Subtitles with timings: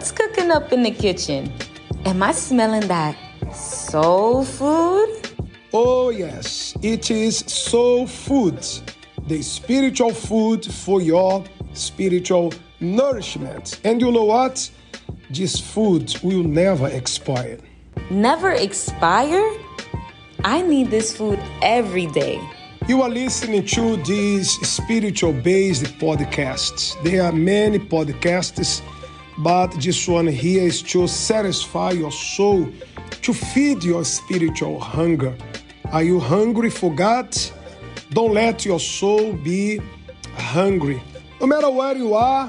[0.00, 1.52] What's cooking up in the kitchen?
[2.06, 3.18] Am I smelling that
[3.54, 5.28] soul food?
[5.74, 8.66] Oh, yes, it is soul food,
[9.26, 11.44] the spiritual food for your
[11.74, 13.78] spiritual nourishment.
[13.84, 14.70] And you know what?
[15.28, 17.58] This food will never expire.
[18.08, 19.52] Never expire?
[20.44, 22.40] I need this food every day.
[22.88, 27.00] You are listening to these spiritual based podcasts.
[27.04, 28.80] There are many podcasts,
[29.38, 32.68] but this one here is to satisfy your soul,
[33.22, 35.36] to feed your spiritual hunger.
[35.92, 37.36] Are you hungry for God?
[38.10, 39.80] Don't let your soul be
[40.36, 41.02] hungry.
[41.40, 42.48] No matter where you are,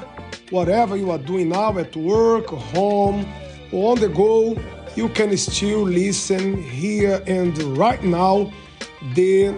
[0.50, 3.26] whatever you are doing now at work, home,
[3.72, 4.58] or on the go,
[4.96, 8.52] you can still listen here and right now
[9.16, 9.56] the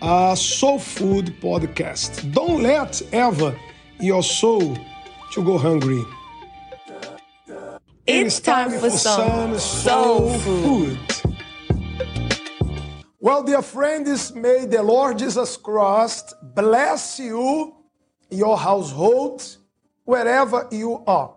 [0.00, 2.32] uh, Soul Food podcast.
[2.32, 3.54] Don't let ever
[4.00, 4.76] your soul
[5.32, 6.02] to go hungry.
[8.06, 10.98] It's time for some soul food.
[13.18, 17.74] Well, dear friends, may the Lord Jesus Christ bless you,
[18.28, 19.56] your household,
[20.04, 21.34] wherever you are.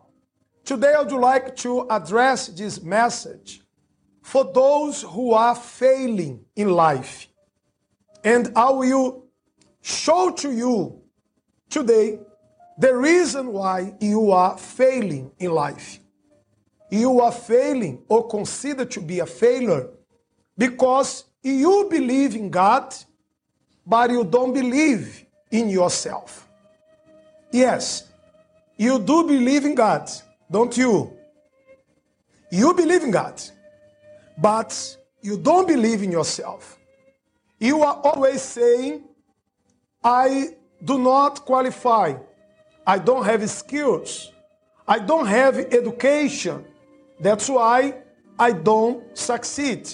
[0.65, 3.61] Today, I would like to address this message
[4.21, 7.29] for those who are failing in life.
[8.25, 9.23] And I will
[9.81, 11.01] show to you
[11.69, 12.19] today
[12.77, 16.01] the reason why you are failing in life.
[16.89, 19.89] You are failing or consider to be a failure
[20.57, 22.95] because you believe in God,
[23.85, 26.47] but you don't believe in yourself.
[27.51, 28.09] Yes,
[28.77, 30.09] you do believe in God,
[30.49, 31.13] don't you?
[32.51, 33.41] You believe in God,
[34.37, 36.77] but you don't believe in yourself.
[37.59, 39.03] You are always saying,
[40.03, 40.49] I
[40.83, 42.15] do not qualify.
[42.85, 44.31] I don't have skills.
[44.87, 46.65] I don't have education.
[47.19, 47.95] That's why
[48.37, 49.89] I don't succeed.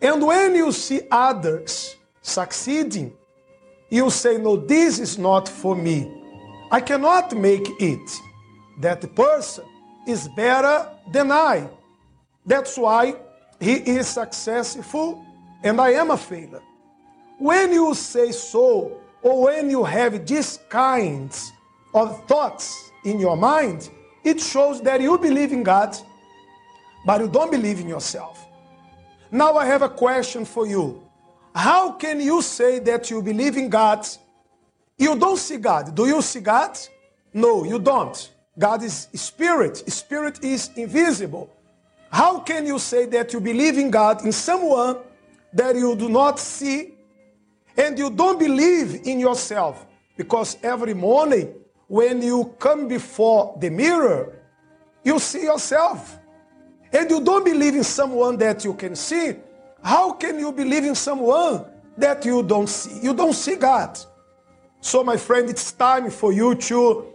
[0.00, 3.12] And when you see others succeeding,
[3.90, 6.14] you say, No, this is not for me.
[6.70, 8.10] I cannot make it.
[8.80, 9.64] That person
[10.06, 11.68] is better than I.
[12.46, 13.14] That's why
[13.60, 15.24] he is successful
[15.62, 16.62] and I am a failure.
[17.38, 21.52] When you say so, or when you have these kinds
[21.94, 23.90] of thoughts in your mind,
[24.24, 25.96] it shows that you believe in God,
[27.04, 28.46] but you don't believe in yourself.
[29.30, 31.02] Now I have a question for you.
[31.54, 34.06] How can you say that you believe in God?
[34.96, 35.94] You don't see God.
[35.94, 36.78] Do you see God?
[37.32, 38.32] No, you don't.
[38.58, 39.76] God is spirit.
[39.90, 41.50] Spirit is invisible.
[42.10, 44.98] How can you say that you believe in God in someone
[45.52, 46.94] that you do not see
[47.76, 49.86] and you don't believe in yourself?
[50.16, 51.54] Because every morning
[51.86, 54.36] when you come before the mirror,
[55.04, 56.18] you see yourself.
[56.92, 59.34] And you don't believe in someone that you can see.
[59.82, 61.64] How can you believe in someone
[61.96, 63.00] that you don't see?
[63.00, 63.98] You don't see God.
[64.80, 67.12] So, my friend, it's time for you to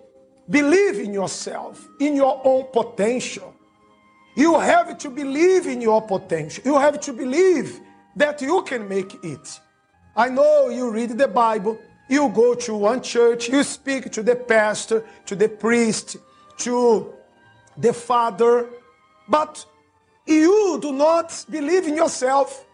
[0.50, 3.54] believe in yourself, in your own potential.
[4.36, 6.64] You have to believe in your potential.
[6.66, 7.80] You have to believe
[8.16, 9.60] that you can make it.
[10.16, 11.80] I know you read the Bible,
[12.10, 16.18] you go to one church, you speak to the pastor, to the priest,
[16.58, 17.14] to
[17.78, 18.70] the father,
[19.28, 19.66] but
[20.26, 22.66] you do not believe in yourself.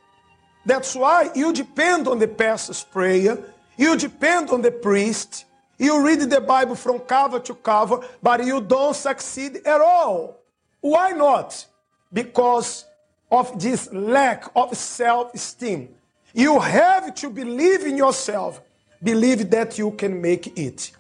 [0.66, 3.38] That's why you depend on the pastor's prayer,
[3.78, 5.46] you depend on the priest,
[5.78, 10.38] you read the Bible from cover to cover, but you don't succeed at all.
[10.82, 11.66] Why not?
[12.12, 12.86] Because
[13.32, 15.90] of this lack of self esteem.
[16.34, 18.62] You have to believe in yourself,
[19.02, 20.92] believe that you can make it.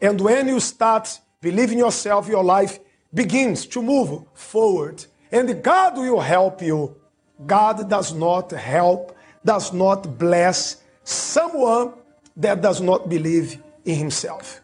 [0.00, 2.78] And when you start believing yourself, your life
[3.14, 5.04] begins to move forward.
[5.30, 6.96] And God will help you.
[7.46, 11.94] God does not help, does not bless someone
[12.36, 14.60] that does not believe in himself.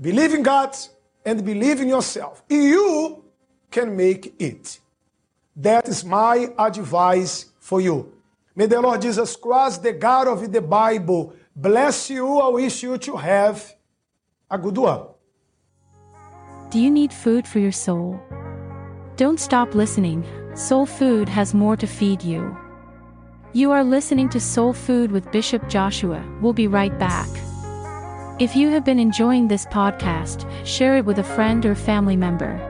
[0.00, 0.76] Believe in God
[1.24, 2.42] and believe in yourself.
[2.48, 3.24] You
[3.70, 4.80] can make it.
[5.56, 8.12] That is my advice for you.
[8.56, 12.38] May the Lord Jesus Christ, the God of the Bible, bless you.
[12.40, 13.74] I wish you to have
[14.50, 15.06] a good one.
[16.70, 18.22] Do you need food for your soul?
[19.16, 20.24] Don't stop listening.
[20.54, 22.56] Soul Food has more to feed you.
[23.52, 26.24] You are listening to Soul Food with Bishop Joshua.
[26.40, 27.28] We'll be right back.
[28.38, 32.69] If you have been enjoying this podcast, share it with a friend or family member.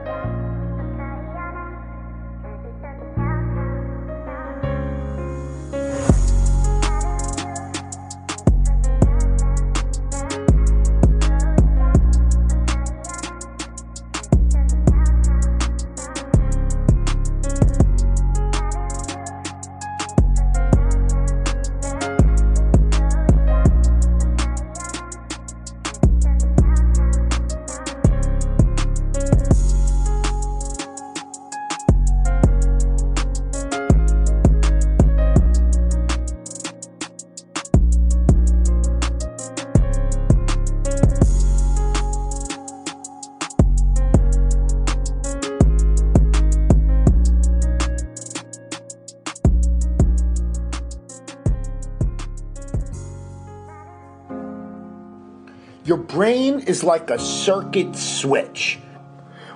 [56.70, 58.78] Is like a circuit switch.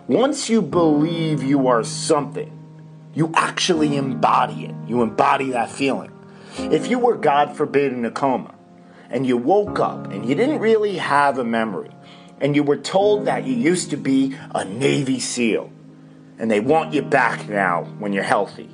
[0.08, 2.50] Once you believe you are something,
[3.14, 4.74] you actually embody it.
[4.88, 6.10] You embody that feeling.
[6.58, 8.52] If you were, God forbid, in a coma
[9.10, 11.90] and you woke up and you didn't really have a memory
[12.40, 15.70] and you were told that you used to be a Navy SEAL
[16.40, 18.73] and they want you back now when you're healthy,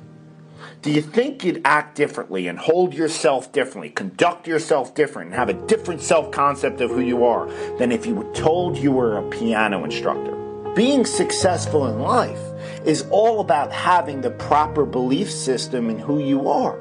[0.81, 5.49] do you think you'd act differently and hold yourself differently, conduct yourself different, and have
[5.49, 7.47] a different self concept of who you are
[7.77, 10.35] than if you were told you were a piano instructor?
[10.73, 12.39] Being successful in life
[12.83, 16.79] is all about having the proper belief system in who you are.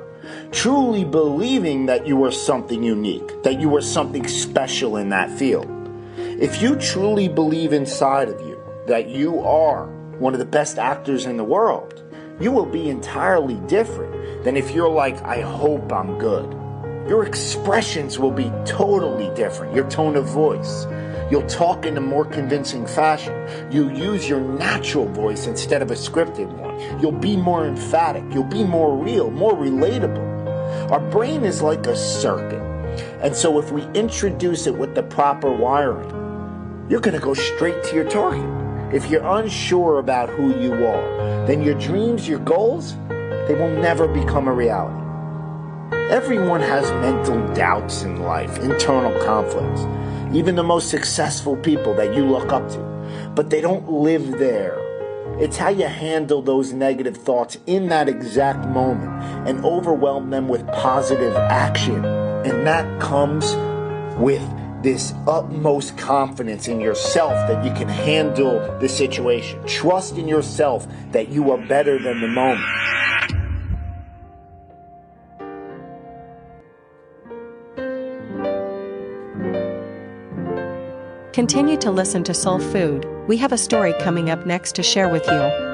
[0.50, 5.68] Truly believing that you are something unique, that you are something special in that field.
[6.16, 9.86] If you truly believe inside of you that you are
[10.18, 12.02] one of the best actors in the world,
[12.40, 16.50] you will be entirely different than if you're like, I hope I'm good.
[17.06, 20.86] Your expressions will be totally different, your tone of voice.
[21.30, 23.34] You'll talk in a more convincing fashion.
[23.70, 27.00] You'll use your natural voice instead of a scripted one.
[27.00, 28.24] You'll be more emphatic.
[28.32, 30.90] You'll be more real, more relatable.
[30.90, 32.62] Our brain is like a circuit.
[33.22, 36.10] And so if we introduce it with the proper wiring,
[36.88, 38.59] you're going to go straight to your target.
[38.92, 44.08] If you're unsure about who you are, then your dreams, your goals, they will never
[44.08, 44.96] become a reality.
[46.12, 49.82] Everyone has mental doubts in life, internal conflicts
[50.32, 52.78] even the most successful people that you look up to,
[53.34, 54.78] but they don't live there.
[55.40, 59.10] It's how you handle those negative thoughts in that exact moment
[59.48, 62.04] and overwhelm them with positive action.
[62.04, 63.54] And that comes
[64.18, 64.42] with
[64.82, 69.64] this utmost confidence in yourself that you can handle the situation.
[69.66, 72.64] Trust in yourself that you are better than the moment.
[81.32, 83.06] Continue to listen to Soul Food.
[83.26, 85.69] We have a story coming up next to share with you.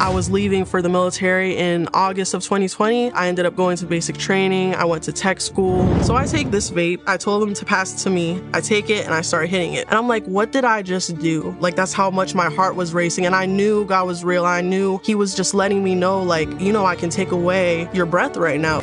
[0.00, 3.12] I was leaving for the military in August of 2020.
[3.12, 4.74] I ended up going to basic training.
[4.74, 5.86] I went to tech school.
[6.02, 7.00] So I take this vape.
[7.06, 8.42] I told them to pass it to me.
[8.52, 9.86] I take it and I start hitting it.
[9.86, 11.56] And I'm like, what did I just do?
[11.60, 13.24] Like, that's how much my heart was racing.
[13.24, 14.44] And I knew God was real.
[14.44, 17.88] I knew He was just letting me know, like, you know, I can take away
[17.92, 18.82] your breath right now.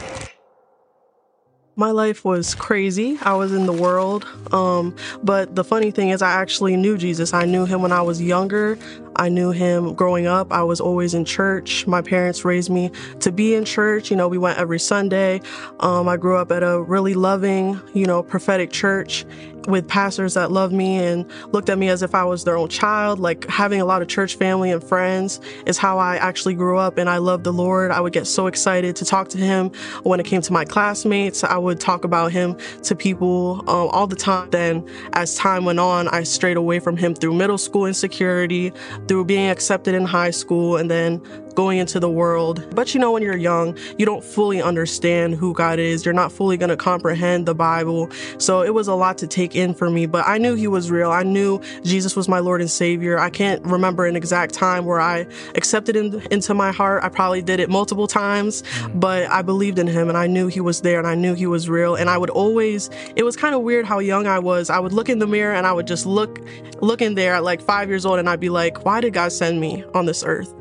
[1.82, 3.18] My life was crazy.
[3.24, 4.28] I was in the world.
[4.52, 7.34] Um, but the funny thing is, I actually knew Jesus.
[7.34, 8.78] I knew him when I was younger.
[9.16, 10.54] I knew him growing up.
[10.54, 11.88] I was always in church.
[11.88, 14.12] My parents raised me to be in church.
[14.12, 15.42] You know, we went every Sunday.
[15.80, 19.26] Um, I grew up at a really loving, you know, prophetic church
[19.68, 22.70] with pastors that loved me and looked at me as if I was their own
[22.70, 23.20] child.
[23.20, 26.98] Like having a lot of church family and friends is how I actually grew up
[26.98, 27.92] and I loved the Lord.
[27.92, 29.72] I would get so excited to talk to him
[30.04, 31.44] when it came to my classmates.
[31.44, 34.50] I would talk about him to people um, all the time.
[34.50, 38.72] Then as time went on, I strayed away from him through middle school insecurity,
[39.08, 41.22] through being accepted in high school and then
[41.54, 42.66] going into the world.
[42.76, 46.06] But you know, when you're young, you don't fully understand who God is.
[46.06, 48.10] You're not fully going to comprehend the Bible.
[48.38, 50.92] So it was a lot to take in for me, but I knew He was
[50.92, 51.12] real.
[51.12, 53.20] I knew Jesus was my Lord and Savior.
[53.20, 57.04] I can't remember an exact time where I accepted Him into my heart.
[57.04, 59.00] I probably did it multiple times, mm-hmm.
[59.00, 61.48] but I believed in Him and I knew He was there and I knew He
[61.48, 61.96] was real.
[61.96, 64.70] And I would always, it was kind of weird how young I was.
[64.70, 66.40] I would look in the mirror and I would just look,
[66.82, 69.32] look in there at like five years old and I'd be like, why did God
[69.32, 70.54] send me on this earth?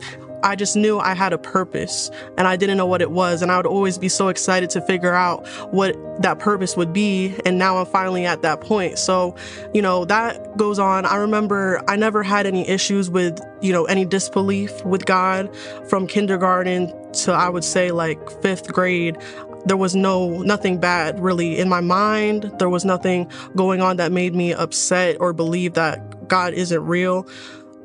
[0.42, 3.42] I just knew I had a purpose and I didn't know what it was.
[3.42, 7.35] And I would always be so excited to figure out what that purpose would be.
[7.44, 8.99] And now I'm finally at that point.
[8.99, 9.37] So,
[9.73, 11.06] you know, that goes on.
[11.06, 15.54] I remember I never had any issues with, you know, any disbelief with God
[15.88, 19.18] from kindergarten to I would say like fifth grade
[19.66, 24.11] there was no nothing bad really in my mind there was nothing going on that
[24.11, 27.28] made me upset or believe that god isn't real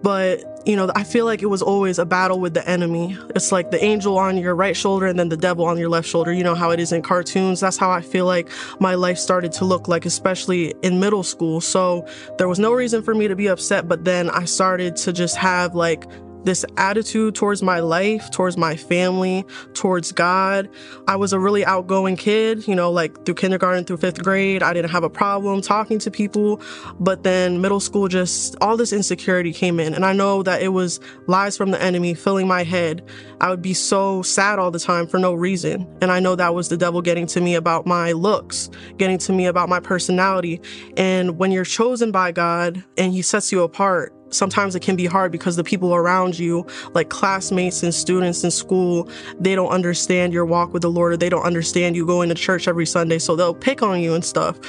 [0.02, 3.18] but you know i feel like it was always a battle with the enemy.
[3.36, 6.08] It's like the angel on your right shoulder and then the devil on your left
[6.08, 6.32] shoulder.
[6.34, 7.60] You know how it is in cartoons.
[7.60, 11.62] That's how i feel like my life started to look like especially in middle school.
[11.62, 12.08] So
[12.38, 15.36] there was no reason for me to be upset but then i started to just
[15.36, 16.06] have like
[16.46, 20.70] this attitude towards my life, towards my family, towards God.
[21.08, 24.64] I was a really outgoing kid, you know, like through kindergarten through fifth grade.
[24.64, 26.62] I didn't have a problem talking to people.
[27.00, 29.94] But then middle school, just all this insecurity came in.
[29.94, 33.04] And I know that it was lies from the enemy filling my head.
[33.42, 35.88] I would be so sad all the time for no reason.
[36.02, 39.34] And I know that was the devil getting to me about my looks, getting to
[39.34, 40.62] me about my personality.
[40.96, 45.06] And when you're chosen by God and he sets you apart, sometimes it can be
[45.06, 50.34] hard because the people around you, like classmates and students in school, they don't understand
[50.34, 53.20] your walk with the Lord or they don't understand you going to church every Sunday.
[53.20, 54.60] So they'll pick on you and stuff.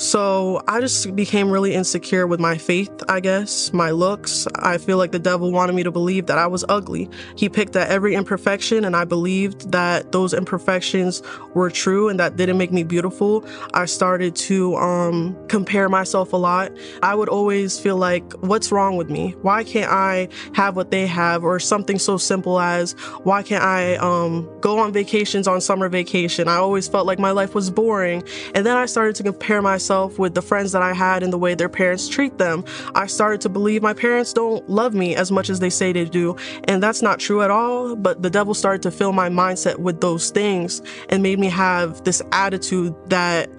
[0.00, 4.46] So I just became really insecure with my faith, I guess, my looks.
[4.54, 7.10] I feel like the devil wanted me to believe that I was ugly.
[7.36, 12.36] He picked at every imperfection, and I believed that those imperfections were true and that
[12.36, 13.44] didn't make me beautiful.
[13.74, 16.72] I started to um, compare myself a lot.
[17.02, 19.36] I would always feel like, what's wrong with me?
[19.42, 21.44] Why can't I have what they have?
[21.44, 22.92] Or something so simple as,
[23.24, 26.48] why can't I um, go on vacations on summer vacation?
[26.48, 28.22] I always felt like my life was boring.
[28.54, 31.32] And then I started to compare myself myself with the friends that I had and
[31.32, 32.64] the way their parents treat them.
[32.94, 36.04] I started to believe my parents don't love me as much as they say they
[36.04, 36.36] do.
[36.64, 37.96] And that's not true at all.
[37.96, 42.04] But the devil started to fill my mindset with those things and made me have
[42.04, 43.50] this attitude that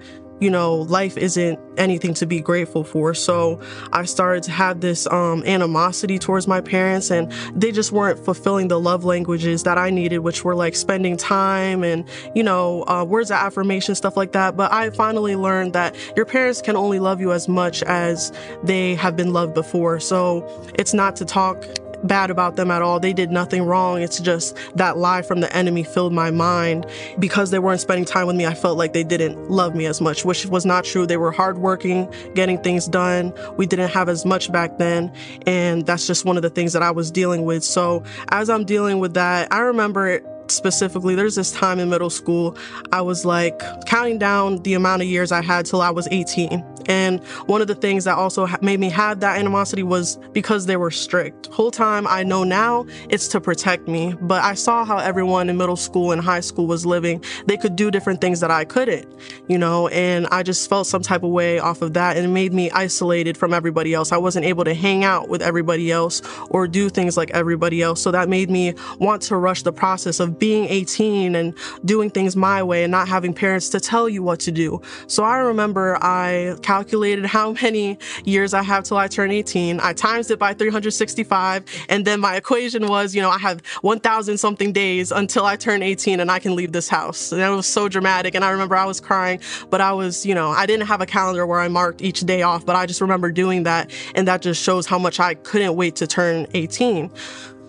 [0.42, 3.14] you know, life isn't anything to be grateful for.
[3.14, 3.60] So
[3.92, 8.66] I started to have this um, animosity towards my parents, and they just weren't fulfilling
[8.66, 13.04] the love languages that I needed, which were like spending time and, you know, uh,
[13.04, 14.56] words of affirmation, stuff like that.
[14.56, 18.32] But I finally learned that your parents can only love you as much as
[18.64, 20.00] they have been loved before.
[20.00, 20.44] So
[20.74, 21.64] it's not to talk
[22.04, 23.00] bad about them at all.
[23.00, 24.02] They did nothing wrong.
[24.02, 26.86] It's just that lie from the enemy filled my mind.
[27.18, 30.00] Because they weren't spending time with me, I felt like they didn't love me as
[30.00, 31.06] much, which was not true.
[31.06, 33.32] They were hardworking, getting things done.
[33.56, 35.12] We didn't have as much back then.
[35.46, 37.64] And that's just one of the things that I was dealing with.
[37.64, 42.10] So as I'm dealing with that, I remember it specifically, there's this time in middle
[42.10, 42.56] school,
[42.92, 46.64] I was like counting down the amount of years I had till I was 18.
[46.86, 50.76] And one of the things that also made me have that animosity was because they
[50.76, 51.46] were strict.
[51.48, 55.56] Whole time I know now it's to protect me, but I saw how everyone in
[55.56, 57.22] middle school and high school was living.
[57.46, 59.12] They could do different things that I couldn't,
[59.48, 62.28] you know, and I just felt some type of way off of that and it
[62.28, 64.12] made me isolated from everybody else.
[64.12, 68.00] I wasn't able to hang out with everybody else or do things like everybody else.
[68.00, 72.36] So that made me want to rush the process of being 18 and doing things
[72.36, 74.80] my way and not having parents to tell you what to do.
[75.06, 79.78] So I remember I calculated how many years I have till I turn 18.
[79.80, 81.64] I times it by 365.
[81.90, 85.82] And then my equation was, you know, I have 1,000 something days until I turn
[85.82, 87.30] 18 and I can leave this house.
[87.30, 88.34] And it was so dramatic.
[88.34, 89.38] And I remember I was crying,
[89.68, 92.40] but I was, you know, I didn't have a calendar where I marked each day
[92.40, 93.90] off, but I just remember doing that.
[94.14, 97.10] And that just shows how much I couldn't wait to turn 18.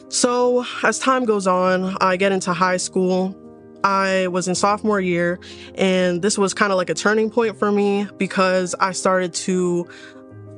[0.07, 3.35] So as time goes on, I get into high school.
[3.83, 5.39] I was in sophomore year,
[5.75, 9.87] and this was kind of like a turning point for me because I started to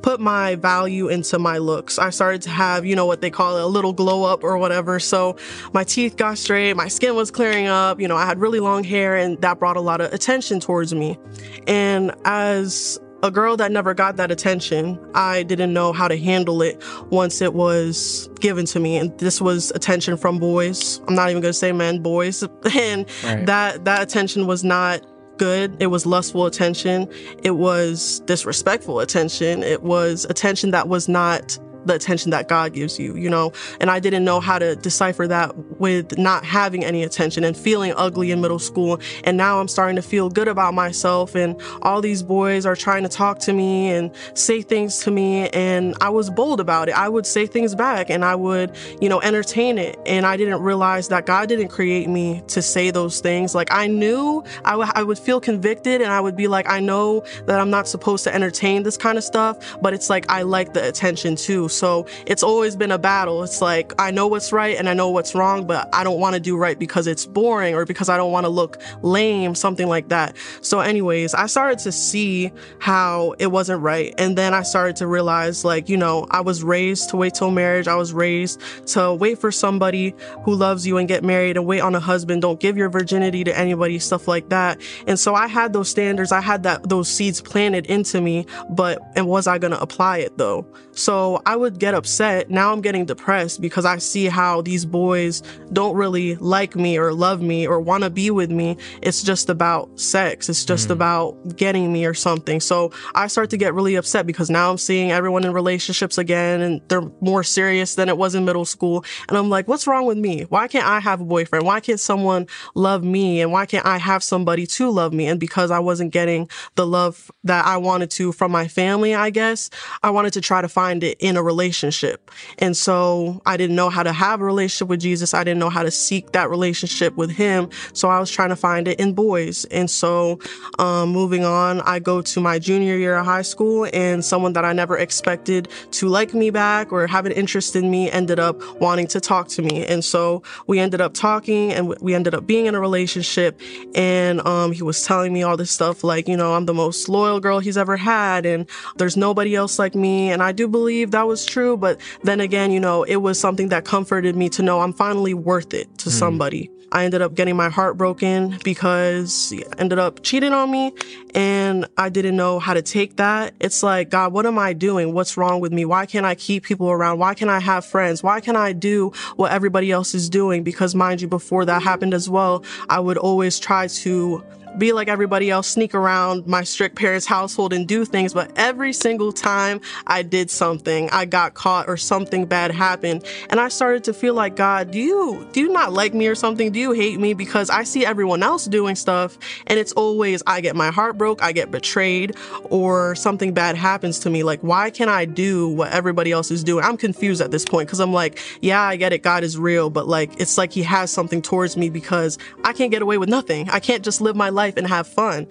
[0.06, 1.98] put my value into my looks.
[1.98, 5.00] I started to have, you know, what they call a little glow up or whatever.
[5.00, 5.36] So
[5.74, 8.84] my teeth got straight, my skin was clearing up, you know, I had really long
[8.84, 11.18] hair and that brought a lot of attention towards me.
[11.66, 15.00] And as a girl that never got that attention.
[15.14, 18.98] I didn't know how to handle it once it was given to me.
[18.98, 21.02] And this was attention from boys.
[21.08, 22.44] I'm not even going to say men, boys.
[22.76, 23.46] And right.
[23.46, 25.02] that, that attention was not
[25.38, 25.76] good.
[25.80, 27.10] It was lustful attention.
[27.44, 29.64] It was disrespectful attention.
[29.64, 33.54] It was attention that was not the attention that God gives you, you know?
[33.80, 37.94] And I didn't know how to decipher that with not having any attention and feeling
[37.96, 39.00] ugly in middle school.
[39.24, 43.04] And now I'm starting to feel good about myself and all these boys are trying
[43.04, 45.50] to talk to me and say things to me.
[45.50, 46.96] And I was bold about it.
[46.96, 49.98] I would say things back and I would, you know, entertain it.
[50.06, 53.56] And I didn't realize that God didn't create me to say those things.
[53.56, 56.80] Like I knew I, w- I would feel convicted and I would be like, I
[56.80, 60.44] know that I'm not supposed to entertain this kind of stuff, but it's like I
[60.44, 61.70] like the attention too.
[61.76, 63.44] So it's always been a battle.
[63.44, 66.36] It's like, I know what's right and I know what's wrong, but I don't want
[66.36, 69.88] to do right because it's boring or because I don't want to look lame, something
[69.88, 70.36] like that.
[70.62, 74.14] So, anyways, I started to see how it wasn't right.
[74.18, 77.52] And then I started to realize, like, you know, I was raised to wait till
[77.52, 77.88] marriage.
[77.88, 81.82] I was raised to wait for somebody who loves you and get married and wait
[81.82, 82.42] on a husband.
[82.42, 84.82] Don't give your virginity to anybody, stuff like that.
[85.08, 86.32] And so I had those standards.
[86.32, 90.20] I had that, those seeds planted into me, but, and was I going to apply
[90.20, 90.66] it though?
[90.92, 92.52] So I was would get upset.
[92.52, 95.42] Now I'm getting depressed because I see how these boys
[95.74, 98.78] don't really like me or love me or want to be with me.
[99.02, 100.48] It's just about sex.
[100.48, 100.92] It's just mm.
[100.92, 102.60] about getting me or something.
[102.60, 106.62] So I start to get really upset because now I'm seeing everyone in relationships again
[106.62, 109.04] and they're more serious than it was in middle school.
[109.28, 110.44] And I'm like, what's wrong with me?
[110.44, 111.66] Why can't I have a boyfriend?
[111.66, 112.46] Why can't someone
[112.76, 113.42] love me?
[113.42, 115.26] And why can't I have somebody to love me?
[115.26, 119.32] And because I wasn't getting the love that I wanted to from my family, I
[119.32, 119.72] guess,
[120.04, 122.32] I wanted to try to find it in a relationship.
[122.60, 125.34] And so I didn't know how to have a relationship with Jesus.
[125.34, 127.70] I didn't know how to seek that relationship with him.
[127.94, 129.66] So I was trying to find it in boys.
[129.66, 130.40] And so,
[130.80, 134.66] um, moving on, I go to my junior year of high school and someone that
[134.66, 138.62] I never expected to like me back or have an interest in me ended up
[138.82, 139.86] wanting to talk to me.
[139.86, 143.60] And so we ended up talking and we ended up being in a relationship.
[143.94, 147.08] And, um, he was telling me all this stuff like, you know, I'm the most
[147.08, 150.32] loyal girl he's ever had and there's nobody else like me.
[150.32, 151.76] And I do believe that was true.
[151.76, 155.34] But then again, you know, it was something that comforted me to know I'm finally
[155.34, 156.12] worth it to mm.
[156.12, 156.70] somebody.
[156.92, 160.94] I ended up getting my heart broken because he ended up cheating on me
[161.34, 163.54] and I didn't know how to take that.
[163.60, 165.14] It's like, God, what am I doing?
[165.14, 165.84] What's wrong with me?
[165.84, 167.20] Why can't I keep people around?
[167.20, 168.24] Why can't I have friends?
[168.24, 170.64] Why can't I do what everybody else is doing?
[170.64, 174.42] Because mind you, before that happened as well, I would always try to
[174.78, 178.34] be like everybody else, sneak around my strict parents' household and do things.
[178.34, 183.26] But every single time I did something, I got caught or something bad happened.
[183.50, 186.36] And I started to feel like, God, do you, do you not like me or
[186.36, 186.72] something?
[186.72, 187.34] Do you hate me?
[187.34, 191.42] Because I see everyone else doing stuff and it's always, I get my heart broke,
[191.42, 194.44] I get betrayed or something bad happens to me.
[194.44, 196.84] Like, why can't I do what everybody else is doing?
[196.84, 199.22] I'm confused at this point because I'm like, yeah, I get it.
[199.22, 202.92] God is real, but like, it's like he has something towards me because I can't
[202.92, 203.70] get away with nothing.
[203.70, 205.48] I can't just live my life life and have fun.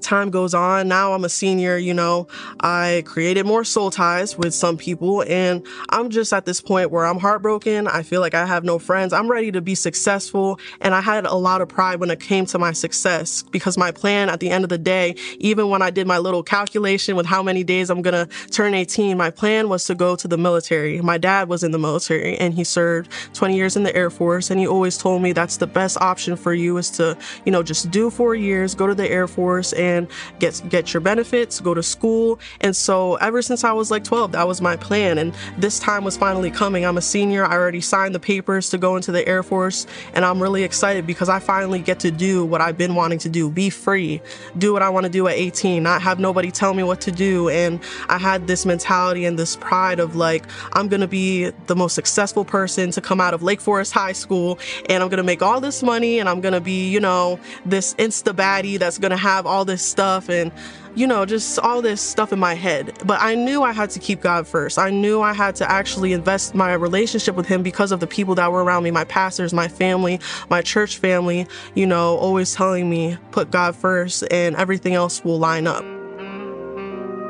[0.00, 0.88] Time goes on.
[0.88, 2.28] Now I'm a senior, you know,
[2.60, 7.04] I created more soul ties with some people and I'm just at this point where
[7.06, 7.88] I'm heartbroken.
[7.88, 9.12] I feel like I have no friends.
[9.12, 10.60] I'm ready to be successful.
[10.80, 13.90] And I had a lot of pride when it came to my success because my
[13.90, 17.26] plan at the end of the day, even when I did my little calculation with
[17.26, 21.00] how many days I'm to turn 18, my plan was to go to the military.
[21.00, 24.50] My dad was in the military and he served 20 years in the Air Force.
[24.50, 27.62] And he always told me that's the best option for you is to, you know,
[27.62, 31.74] just do four years go to the Air Force and get get your benefits, go
[31.74, 32.38] to school.
[32.60, 35.18] And so ever since I was like 12, that was my plan.
[35.18, 36.84] And this time was finally coming.
[36.84, 37.44] I'm a senior.
[37.44, 41.06] I already signed the papers to go into the Air Force, and I'm really excited
[41.06, 44.20] because I finally get to do what I've been wanting to do, be free,
[44.56, 47.12] do what I want to do at 18, not have nobody tell me what to
[47.12, 47.48] do.
[47.48, 51.94] And I had this mentality and this pride of like, I'm to be the most
[51.94, 55.60] successful person to come out of Lake Forest High School, and I'm to make all
[55.60, 59.64] this money, and I'm to be, you know, this insta bag that's to have all
[59.64, 60.52] this stuff and
[60.94, 62.92] you know, just all this stuff in my head.
[63.04, 64.78] But I knew I had to keep God first.
[64.78, 68.34] I knew I had to actually invest my relationship with Him because of the people
[68.34, 70.18] that were around me my pastors, my family,
[70.50, 75.38] my church family, you know, always telling me, put God first and everything else will
[75.38, 75.84] line up.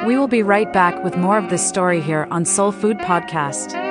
[0.07, 3.88] We will be right back with more of this story here on Soul Food Podcast.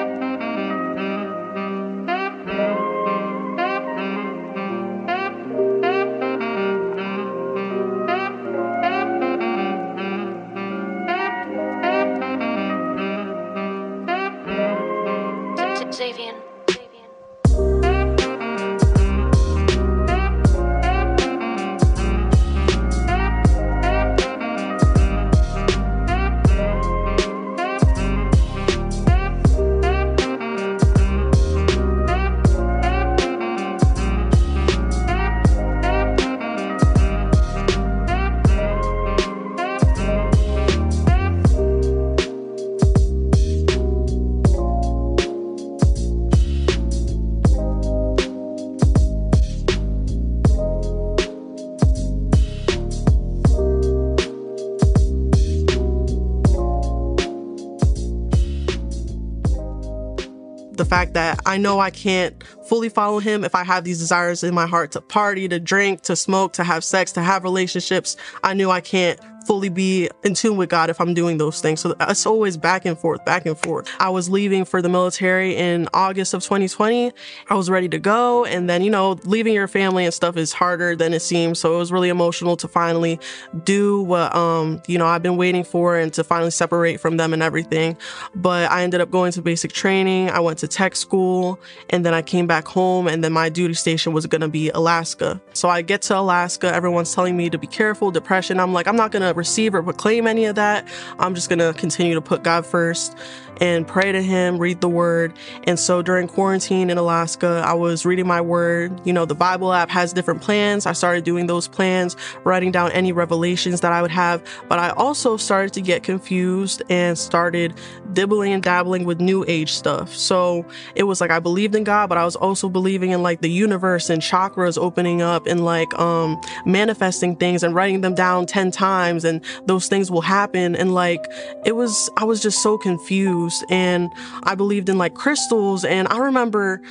[61.48, 64.92] I know I can't fully follow him if I have these desires in my heart
[64.92, 68.18] to party, to drink, to smoke, to have sex, to have relationships.
[68.44, 71.80] I knew I can't fully be in tune with God if I'm doing those things.
[71.80, 73.90] So it's always back and forth, back and forth.
[73.98, 77.14] I was leaving for the military in August of 2020.
[77.50, 78.44] I was ready to go.
[78.44, 81.60] And then, you know, leaving your family and stuff is harder than it seems.
[81.60, 83.20] So it was really emotional to finally
[83.64, 87.32] do what, um, you know, I've been waiting for and to finally separate from them
[87.32, 87.98] and everything.
[88.36, 90.30] But I ended up going to basic training.
[90.30, 91.58] I went to tech school
[91.90, 94.70] and then I came back home and then my duty station was going to be
[94.72, 95.42] Alaska.
[95.54, 96.74] So I get to Alaska.
[96.74, 98.60] Everyone's telling me to be careful, depression.
[98.60, 100.88] I'm like, I'm not going to receive or proclaim any of that.
[101.20, 103.16] I'm just going to continue to put God first
[103.62, 105.34] and pray to him, read the word.
[105.64, 109.00] And so during quarantine in Alaska, I was reading my word.
[109.06, 110.86] You know, the Bible app has different plans.
[110.86, 114.44] I started doing those plans, writing down any revelations that I would have.
[114.68, 117.74] But I also started to get confused and started
[118.14, 120.14] dibbling and dabbling with new age stuff.
[120.16, 123.42] So it was like I believed in God, but I was also believing in like
[123.42, 128.46] the universe and chakras opening up and like um manifesting things and writing them down
[128.46, 131.24] 10 times and those things will happen and like
[131.66, 134.10] it was I was just so confused and
[134.44, 135.86] I believed in like crystals.
[135.86, 136.82] And I remember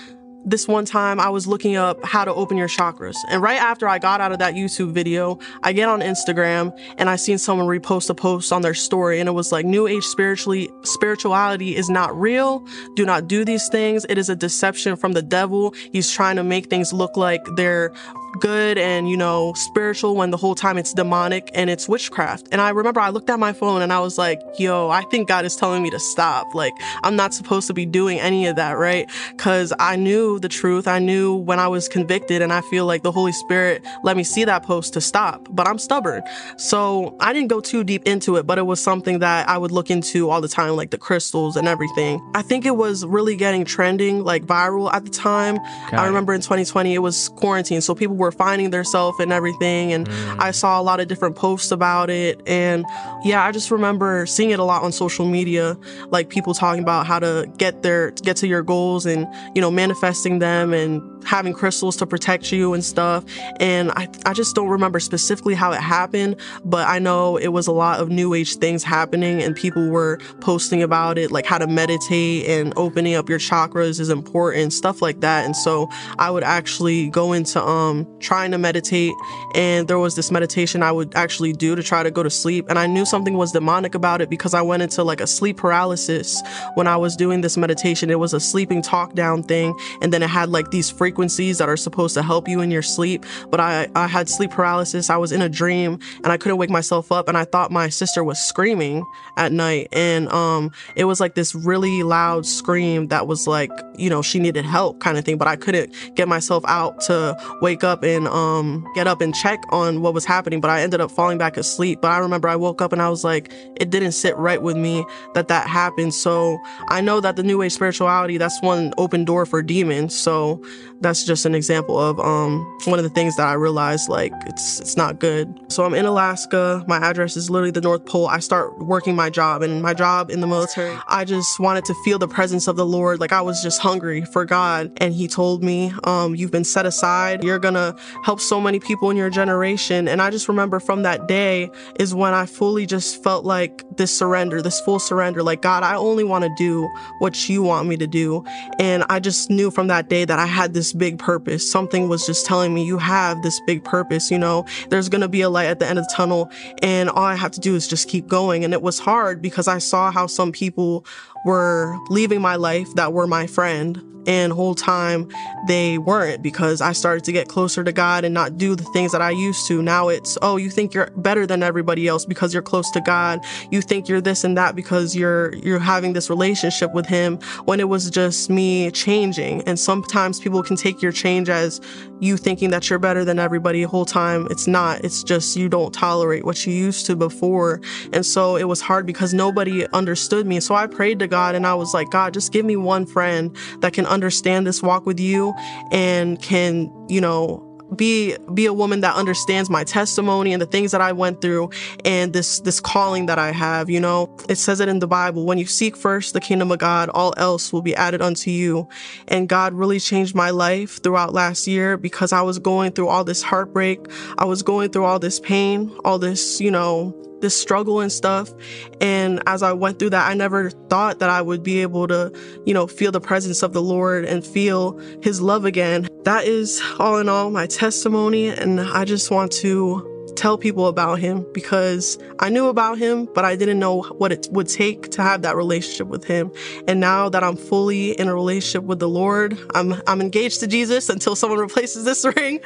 [0.46, 3.16] this one time I was looking up how to open your chakras.
[3.28, 7.10] And right after I got out of that YouTube video, I get on Instagram and
[7.10, 10.04] I seen someone repost a post on their story and it was like new age
[10.04, 12.64] spiritually spirituality is not real.
[12.94, 14.06] Do not do these things.
[14.08, 15.74] It is a deception from the devil.
[15.92, 17.92] He's trying to make things look like they're
[18.40, 22.48] good and, you know, spiritual when the whole time it's demonic and it's witchcraft.
[22.52, 25.28] And I remember I looked at my phone and I was like, yo, I think
[25.28, 26.54] God is telling me to stop.
[26.54, 26.72] Like,
[27.02, 29.10] I'm not supposed to be doing any of that, right?
[29.36, 30.86] Cause I knew the truth.
[30.86, 34.24] I knew when I was convicted and I feel like the Holy Spirit let me
[34.24, 36.22] see that post to stop, but I'm stubborn.
[36.56, 39.72] So I didn't go too deep into it, but it was something that I would
[39.72, 42.20] look into all the time, like the crystals and everything.
[42.34, 45.58] I think it was really getting trending, like viral at the time.
[45.92, 47.80] I remember in 2020, it was quarantine.
[47.80, 49.92] So people were were finding themselves and everything.
[49.92, 50.36] And mm.
[50.38, 52.42] I saw a lot of different posts about it.
[52.46, 52.84] And
[53.24, 55.78] yeah, I just remember seeing it a lot on social media,
[56.10, 59.70] like people talking about how to get there, get to your goals and, you know,
[59.70, 63.24] manifesting them and having crystals to protect you and stuff.
[63.58, 67.66] And I, I just don't remember specifically how it happened, but I know it was
[67.66, 71.58] a lot of new age things happening and people were posting about it, like how
[71.58, 75.44] to meditate and opening up your chakras is important, stuff like that.
[75.44, 79.14] And so I would actually go into, um, trying to meditate
[79.54, 82.66] and there was this meditation I would actually do to try to go to sleep.
[82.68, 85.56] And I knew something was demonic about it because I went into like a sleep
[85.56, 86.40] paralysis
[86.74, 88.10] when I was doing this meditation.
[88.10, 89.76] It was a sleeping talk down thing.
[90.00, 92.70] And then it had like these frequencies frequencies that are supposed to help you in
[92.70, 93.24] your sleep.
[93.50, 95.08] But I, I had sleep paralysis.
[95.08, 97.26] I was in a dream and I couldn't wake myself up.
[97.26, 99.02] And I thought my sister was screaming
[99.38, 99.88] at night.
[99.92, 104.38] And um, it was like this really loud scream that was like, you know, she
[104.38, 105.38] needed help kind of thing.
[105.38, 109.58] But I couldn't get myself out to wake up and um, get up and check
[109.70, 110.60] on what was happening.
[110.60, 112.00] But I ended up falling back asleep.
[112.02, 113.50] But I remember I woke up and I was like,
[113.80, 115.02] it didn't sit right with me
[115.32, 116.12] that that happened.
[116.12, 120.14] So I know that the new age spirituality, that's one open door for demons.
[120.14, 120.62] So
[121.06, 124.80] that's just an example of um, one of the things that I realized like it's
[124.80, 125.60] it's not good.
[125.68, 126.84] So I'm in Alaska.
[126.88, 128.26] My address is literally the North Pole.
[128.26, 130.98] I start working my job and my job in the military.
[131.06, 133.20] I just wanted to feel the presence of the Lord.
[133.20, 136.86] Like I was just hungry for God, and He told me, um, "You've been set
[136.86, 137.44] aside.
[137.44, 141.28] You're gonna help so many people in your generation." And I just remember from that
[141.28, 145.44] day is when I fully just felt like this surrender, this full surrender.
[145.44, 146.88] Like God, I only want to do
[147.20, 148.42] what You want me to do,
[148.80, 151.68] and I just knew from that day that I had this big purpose.
[151.70, 155.28] Something was just telling me, you have this big purpose, you know, there's going to
[155.28, 156.50] be a light at the end of the tunnel.
[156.82, 158.64] And all I have to do is just keep going.
[158.64, 161.04] And it was hard because I saw how some people
[161.44, 165.28] were leaving my life that were my friend and whole time
[165.66, 169.12] they weren't because I started to get closer to God and not do the things
[169.12, 169.82] that I used to.
[169.82, 173.40] Now it's, oh, you think you're better than everybody else because you're close to God.
[173.70, 177.80] You think you're this and that because you're, you're having this relationship with him when
[177.80, 179.62] it was just me changing.
[179.62, 181.80] And sometimes people can take your change as
[182.20, 184.46] you thinking that you're better than everybody the whole time.
[184.50, 185.04] It's not.
[185.04, 187.80] It's just you don't tolerate what you used to before.
[188.12, 190.60] And so it was hard because nobody understood me.
[190.60, 193.56] So I prayed to God and I was like, God, just give me one friend
[193.80, 195.54] that can understand this walk with you
[195.90, 200.92] and can, you know, be be a woman that understands my testimony and the things
[200.92, 201.70] that I went through
[202.04, 204.34] and this this calling that I have you know?
[204.48, 207.34] It says it in the Bible when you seek first the kingdom of God all
[207.36, 208.88] else will be added unto you.
[209.28, 213.24] And God really changed my life throughout last year because I was going through all
[213.24, 214.06] this heartbreak.
[214.38, 218.52] I was going through all this pain all this you know this struggle and stuff.
[219.00, 222.32] And as I went through that, I never thought that I would be able to,
[222.64, 226.08] you know, feel the presence of the Lord and feel his love again.
[226.24, 228.48] That is all in all my testimony.
[228.48, 233.44] And I just want to tell people about him because I knew about him, but
[233.44, 236.52] I didn't know what it would take to have that relationship with him.
[236.86, 240.66] And now that I'm fully in a relationship with the Lord, I'm I'm engaged to
[240.66, 242.60] Jesus until someone replaces this ring.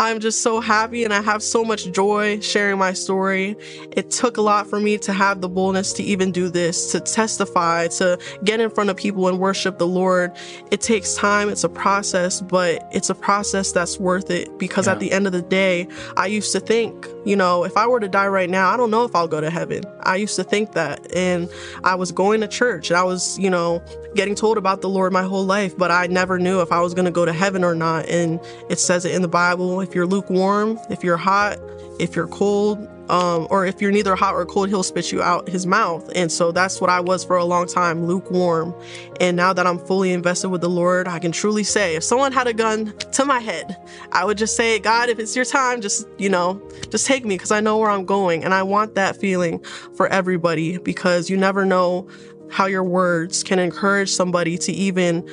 [0.00, 3.56] I'm just so happy and I have so much joy sharing my story.
[3.92, 7.00] It took a lot for me to have the boldness to even do this, to
[7.00, 10.32] testify, to get in front of people and worship the Lord.
[10.70, 14.92] It takes time, it's a process, but it's a process that's worth it because yeah.
[14.92, 18.00] at the end of the day, I used to think you know, if I were
[18.00, 19.84] to die right now, I don't know if I'll go to heaven.
[20.00, 21.14] I used to think that.
[21.14, 21.48] And
[21.82, 23.82] I was going to church and I was, you know,
[24.14, 26.94] getting told about the Lord my whole life, but I never knew if I was
[26.94, 28.06] going to go to heaven or not.
[28.08, 31.58] And it says it in the Bible if you're lukewarm, if you're hot,
[31.98, 35.48] if you're cold, um, or if you're neither hot or cold, he'll spit you out
[35.48, 36.10] his mouth.
[36.14, 38.74] And so that's what I was for a long time, lukewarm.
[39.20, 42.32] And now that I'm fully invested with the Lord, I can truly say if someone
[42.32, 43.76] had a gun to my head,
[44.12, 47.34] I would just say, God, if it's your time, just, you know, just take me
[47.36, 48.42] because I know where I'm going.
[48.42, 49.62] And I want that feeling
[49.96, 52.08] for everybody because you never know
[52.50, 55.28] how your words can encourage somebody to even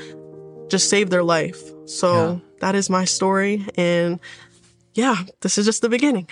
[0.70, 1.62] just save their life.
[1.86, 2.40] So yeah.
[2.60, 3.66] that is my story.
[3.76, 4.20] And
[4.94, 6.28] yeah, this is just the beginning.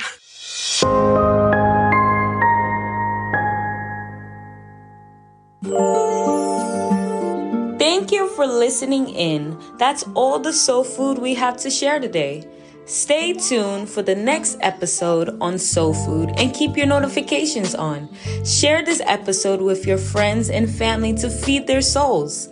[7.78, 9.58] Thank you for listening in.
[9.78, 12.48] That's all the soul food we have to share today.
[12.86, 18.10] Stay tuned for the next episode on soul food and keep your notifications on.
[18.44, 22.50] Share this episode with your friends and family to feed their souls.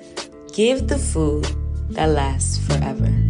[0.54, 1.48] Give the food
[1.90, 3.27] that lasts forever.